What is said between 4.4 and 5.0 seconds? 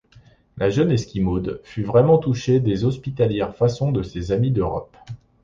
d’Europe.